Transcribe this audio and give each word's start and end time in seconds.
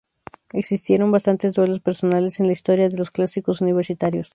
Existieron 0.53 1.11
bastantes 1.11 1.53
duelos 1.53 1.79
personales 1.79 2.39
en 2.39 2.47
la 2.47 2.53
historia 2.53 2.89
de 2.89 2.97
los 2.97 3.11
Clásicos 3.11 3.61
Universitarios. 3.61 4.29